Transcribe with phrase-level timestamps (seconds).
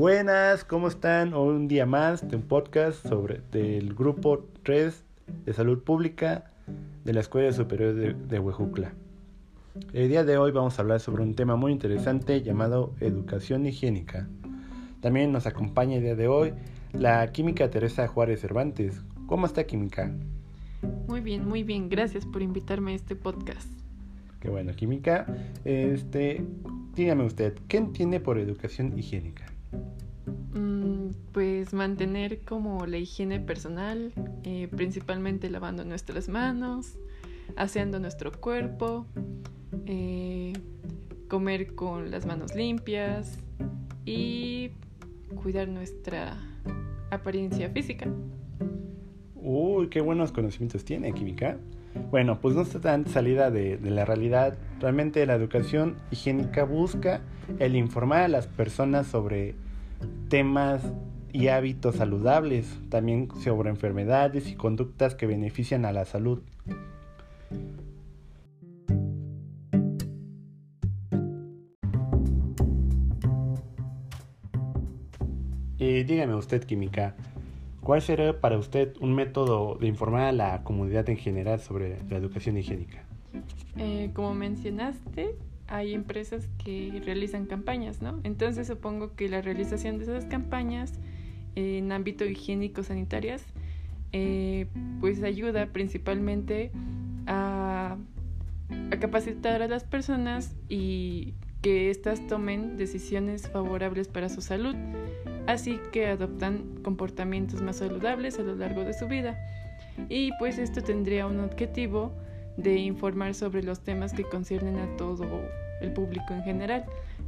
[0.00, 1.34] Buenas, ¿cómo están?
[1.34, 5.04] Hoy un día más de un podcast sobre del grupo 3
[5.44, 6.52] de salud pública
[7.04, 8.94] de la Escuela Superior de, de Huejucla.
[9.92, 14.26] El día de hoy vamos a hablar sobre un tema muy interesante llamado educación higiénica.
[15.02, 16.54] También nos acompaña el día de hoy
[16.94, 19.02] la química Teresa Juárez Cervantes.
[19.26, 20.14] ¿Cómo está química?
[21.08, 21.90] Muy bien, muy bien.
[21.90, 23.68] Gracias por invitarme a este podcast.
[24.40, 25.26] Qué bueno, química.
[25.66, 26.42] Este,
[26.94, 29.44] dígame usted, ¿qué entiende por educación higiénica?
[31.32, 36.96] Pues mantener como la higiene personal, eh, principalmente lavando nuestras manos,
[37.56, 39.06] aseando nuestro cuerpo,
[39.86, 40.52] eh,
[41.28, 43.38] comer con las manos limpias
[44.04, 44.72] y
[45.42, 46.36] cuidar nuestra
[47.10, 48.08] apariencia física.
[49.36, 51.58] Uy, qué buenos conocimientos tiene química.
[52.10, 54.56] Bueno, pues no está tan salida de, la realidad.
[54.80, 57.20] Realmente la educación higiénica busca
[57.58, 59.54] el informar a las personas sobre
[60.28, 60.82] temas
[61.32, 66.42] y hábitos saludables, también sobre enfermedades y conductas que benefician a la salud.
[75.78, 77.16] Y dígame usted, química,
[77.82, 82.18] ¿Cuál sería para usted un método de informar a la comunidad en general sobre la
[82.18, 83.02] educación higiénica?
[83.76, 85.34] Eh, como mencionaste,
[85.70, 88.20] hay empresas que realizan campañas, ¿no?
[88.24, 90.92] Entonces supongo que la realización de esas campañas
[91.54, 93.42] en ámbito higiénico-sanitarias
[94.12, 94.66] eh,
[95.00, 96.70] pues ayuda principalmente
[97.26, 97.96] a,
[98.90, 104.74] a capacitar a las personas y que éstas tomen decisiones favorables para su salud
[105.50, 109.38] así que adoptan comportamientos más saludables a lo largo de su vida.
[110.08, 112.12] Y pues esto tendría un objetivo
[112.62, 115.26] de informar sobre los temas que conciernen a todo
[115.80, 116.84] el público en general,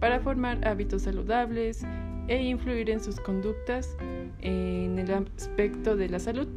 [0.00, 1.82] para formar hábitos saludables
[2.28, 3.96] e influir en sus conductas
[4.40, 6.48] en el aspecto de la salud.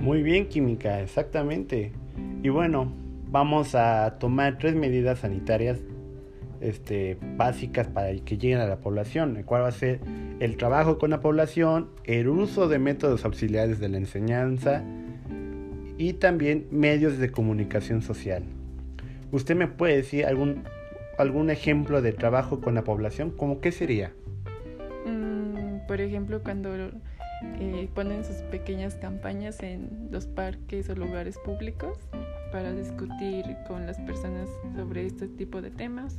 [0.00, 1.92] Muy bien, química, exactamente.
[2.42, 2.92] Y bueno,
[3.30, 5.80] vamos a tomar tres medidas sanitarias
[6.60, 10.00] este, básicas para que lleguen a la población, el cual va a ser
[10.40, 14.82] el trabajo con la población, el uso de métodos auxiliares de la enseñanza
[15.98, 18.42] y también medios de comunicación social.
[19.32, 20.64] ¿Usted me puede decir algún,
[21.18, 23.30] algún ejemplo de trabajo con la población?
[23.30, 24.12] ¿Cómo qué sería?
[25.06, 26.70] Mm, por ejemplo, cuando
[27.60, 31.98] eh, ponen sus pequeñas campañas en los parques o lugares públicos
[32.52, 36.18] para discutir con las personas sobre este tipo de temas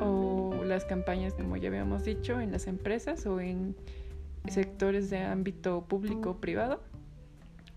[0.00, 3.76] o las campañas, como ya habíamos dicho, en las empresas o en
[4.48, 6.82] sectores de ámbito público o privado,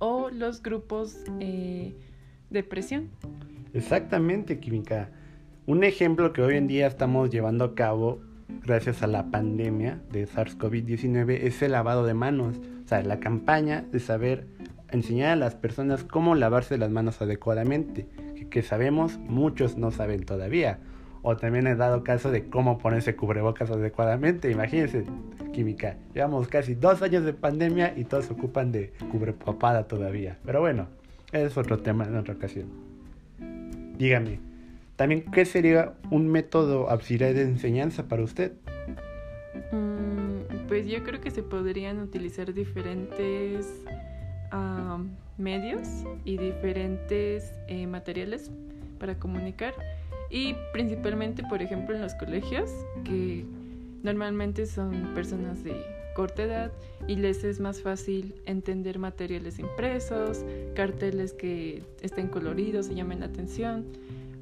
[0.02, 1.94] o los grupos eh,
[2.50, 3.10] de presión.
[3.74, 5.10] Exactamente, Química.
[5.68, 8.20] Un ejemplo que hoy en día estamos llevando a cabo
[8.64, 12.58] gracias a la pandemia de SARS-CoV-19 es el lavado de manos.
[12.84, 14.48] O sea, la campaña de saber
[14.90, 20.26] enseñar a las personas cómo lavarse las manos adecuadamente, que, que sabemos muchos no saben
[20.26, 20.80] todavía
[21.22, 24.50] o también he dado caso de cómo ponerse cubrebocas adecuadamente.
[24.50, 25.06] Imagínense,
[25.52, 30.38] química, llevamos casi dos años de pandemia y todos se ocupan de cubrepapada todavía.
[30.46, 30.88] Pero bueno,
[31.32, 32.68] es otro tema en otra ocasión.
[33.98, 34.40] Dígame,
[34.96, 38.54] también, ¿qué sería un método auxiliar de enseñanza para usted?
[39.72, 43.68] Mm, pues yo creo que se podrían utilizar diferentes
[44.52, 45.04] uh,
[45.38, 45.88] medios
[46.26, 48.52] y diferentes eh, materiales
[49.00, 49.74] para comunicar
[50.30, 52.70] y principalmente, por ejemplo, en los colegios,
[53.04, 53.44] que
[54.04, 55.76] normalmente son personas de
[56.16, 56.72] corta edad
[57.08, 60.46] y les es más fácil entender materiales impresos,
[60.76, 63.86] carteles que estén coloridos y llamen la atención,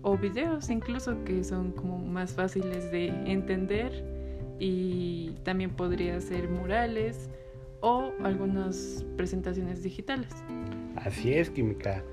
[0.01, 4.03] o videos incluso que son como más fáciles de entender
[4.59, 7.29] y también podría ser murales
[7.81, 10.29] o algunas presentaciones digitales.
[10.95, 12.03] Así es, Química.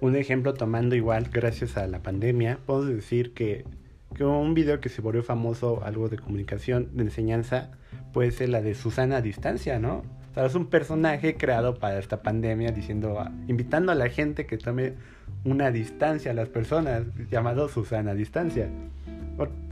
[0.00, 3.64] Un ejemplo tomando igual gracias a la pandemia, puedo decir que,
[4.14, 7.70] que un video que se volvió famoso, algo de comunicación, de enseñanza,
[8.12, 10.02] puede ser la de Susana a distancia, ¿no?
[10.30, 14.56] O sea, es un personaje creado para esta pandemia diciendo, invitando a la gente que
[14.56, 14.94] tome
[15.44, 18.68] una distancia a las personas, llamado Susana a distancia.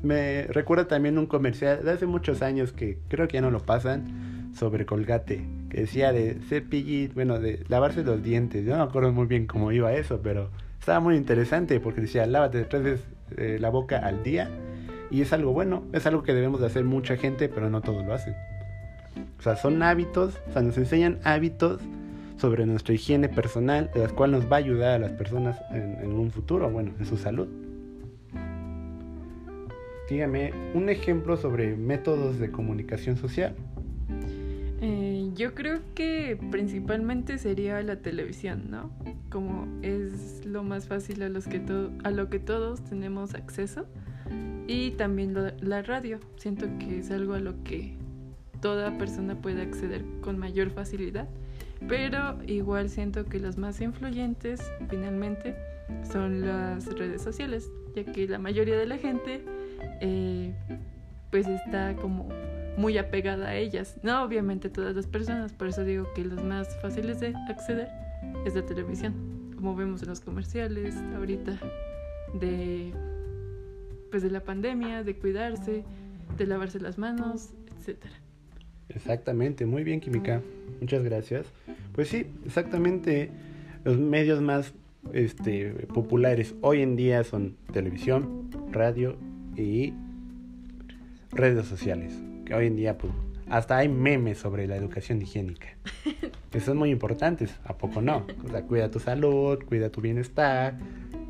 [0.02, 3.60] Me recuerda también un comercial de hace muchos años que creo que ya no lo
[3.60, 8.64] pasan, sobre Colgate, que decía de cepillir, bueno, de lavarse los dientes.
[8.64, 12.26] Yo no me acuerdo muy bien cómo iba eso, pero estaba muy interesante porque decía,
[12.26, 14.50] lávate tres veces eh, la boca al día.
[15.10, 18.04] Y es algo bueno, es algo que debemos de hacer mucha gente, pero no todos
[18.06, 18.34] lo hacen.
[19.38, 21.80] O sea, son hábitos, o sea, nos enseñan hábitos
[22.36, 26.12] sobre nuestra higiene personal, de las cuales nos va a ayudar a las personas en,
[26.12, 27.48] un futuro, bueno, en su salud.
[30.08, 33.54] dígame un ejemplo sobre métodos de comunicación social.
[34.80, 38.90] Eh, yo creo que principalmente sería la televisión, ¿no?
[39.30, 41.62] Como es lo más fácil a, los que
[42.04, 43.86] a lo que todos tenemos acceso.
[44.66, 46.20] Y también la radio.
[46.36, 47.96] Siento que es algo a lo que
[48.60, 51.28] toda persona puede acceder con mayor facilidad.
[51.88, 55.56] Pero igual siento que los más influyentes finalmente
[56.10, 59.42] son las redes sociales, ya que la mayoría de la gente
[60.00, 60.54] eh,
[61.30, 62.28] pues está como
[62.76, 63.96] muy apegada a ellas.
[64.02, 67.88] No obviamente todas las personas, por eso digo que los más fáciles de acceder
[68.44, 69.14] es la televisión,
[69.56, 71.58] como vemos en los comerciales ahorita
[72.40, 72.92] de
[74.10, 75.84] pues de la pandemia, de cuidarse,
[76.36, 78.14] de lavarse las manos, etcétera.
[78.88, 80.42] Exactamente, muy bien, Química.
[80.80, 81.46] Muchas gracias.
[81.94, 83.30] Pues sí, exactamente.
[83.84, 84.74] Los medios más
[85.12, 89.16] este, populares hoy en día son televisión, radio
[89.56, 89.94] y
[91.30, 92.20] redes sociales.
[92.44, 93.12] Que hoy en día, pues,
[93.50, 95.68] hasta hay memes sobre la educación higiénica.
[96.50, 98.26] Que son muy importantes, ¿a poco no?
[98.44, 100.76] O sea, cuida tu salud, cuida tu bienestar,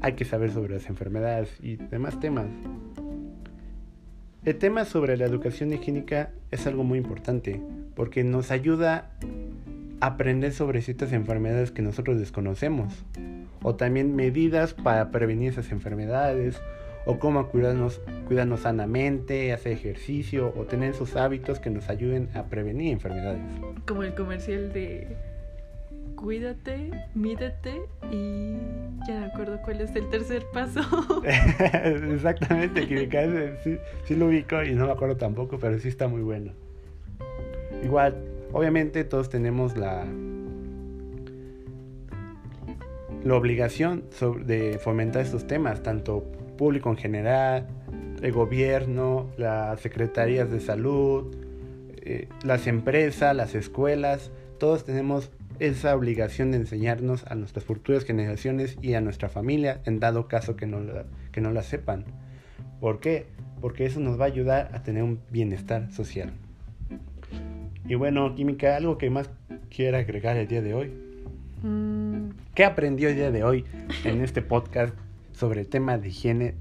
[0.01, 2.47] hay que saber sobre las enfermedades y demás temas.
[4.43, 7.61] El tema sobre la educación higiénica es algo muy importante
[7.95, 9.11] porque nos ayuda
[10.01, 13.05] a aprender sobre ciertas enfermedades que nosotros desconocemos
[13.63, 16.59] o también medidas para prevenir esas enfermedades
[17.07, 22.45] o cómo cuidarnos, cuidarnos sanamente, hacer ejercicio o tener esos hábitos que nos ayuden a
[22.45, 23.41] prevenir enfermedades.
[23.87, 25.17] Como el comercial de
[26.17, 27.81] cuídate, mídete
[28.11, 28.57] y
[29.07, 30.83] ya no me acuerdo cuál es el tercer paso.
[32.13, 36.21] Exactamente, que sí, sí lo ubico y no me acuerdo tampoco, pero sí está muy
[36.21, 36.53] bueno.
[37.83, 38.17] Igual,
[38.53, 40.05] obviamente todos tenemos la
[43.25, 44.05] la obligación
[44.47, 46.25] de fomentar estos temas, tanto
[46.57, 47.67] público en general,
[48.23, 51.35] el gobierno, las secretarías de salud,
[52.03, 58.79] eh, las empresas, las escuelas, todos tenemos esa obligación de enseñarnos a nuestras futuras generaciones
[58.81, 62.05] y a nuestra familia en dado caso que no, la, que no la sepan.
[62.81, 63.27] ¿Por qué?
[63.61, 66.33] Porque eso nos va a ayudar a tener un bienestar social.
[67.87, 69.29] Y bueno, Química, ¿algo que más
[69.69, 70.93] quiera agregar el día de hoy?
[71.63, 71.90] Mm.
[72.55, 73.65] ¿Qué aprendió el día de hoy
[74.05, 74.93] en este podcast
[75.33, 76.55] sobre el tema de higiene,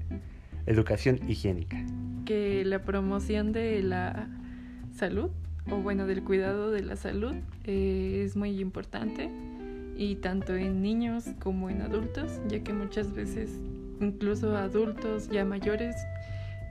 [0.66, 1.84] educación higiénica?
[2.24, 4.28] Que la promoción de la
[4.94, 5.30] salud
[5.68, 7.34] o bueno, del cuidado de la salud
[7.64, 9.30] eh, es muy importante
[9.96, 13.50] y tanto en niños como en adultos, ya que muchas veces
[14.00, 15.96] incluso adultos ya mayores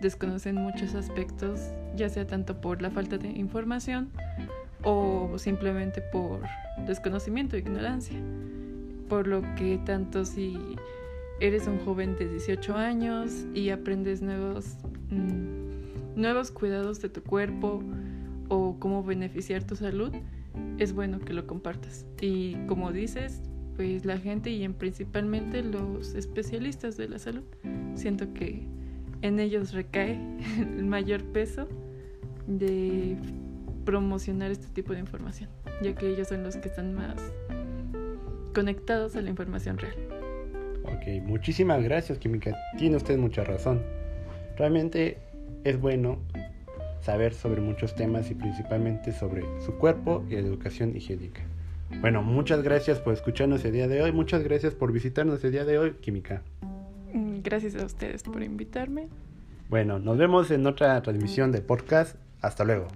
[0.02, 1.60] desconocen muchos aspectos,
[1.94, 4.10] ya sea tanto por la falta de información
[4.82, 6.42] o simplemente por
[6.88, 8.18] desconocimiento, ignorancia.
[9.10, 10.58] Por lo que tanto si
[11.42, 14.78] eres un joven de 18 años y aprendes nuevos,
[15.10, 17.84] mm, nuevos cuidados de tu cuerpo,
[18.50, 20.12] o cómo beneficiar tu salud,
[20.78, 22.06] es bueno que lo compartas.
[22.20, 23.42] Y como dices,
[23.76, 27.44] pues la gente y en principalmente los especialistas de la salud,
[27.96, 28.68] siento que
[29.22, 30.20] en ellos recae
[30.60, 31.68] el mayor peso
[32.48, 33.16] de
[33.86, 35.50] promocionar este tipo de información,
[35.82, 37.16] ya que ellos son los que están más
[38.50, 39.96] conectados a la información real.
[40.84, 42.56] Ok, muchísimas gracias, Química.
[42.78, 43.82] Tiene usted mucha razón.
[44.58, 45.18] Realmente
[45.64, 46.20] es bueno
[47.02, 51.42] saber sobre muchos temas y principalmente sobre su cuerpo y la educación higiénica.
[52.02, 55.66] Bueno, muchas gracias por escucharnos el día de hoy, muchas gracias por visitarnos el día
[55.66, 56.44] de hoy, Química.
[57.14, 59.08] Mm, gracias a ustedes por invitarme.
[59.70, 62.16] Bueno, nos vemos en otra transmisión de podcast.
[62.42, 62.88] Hasta luego.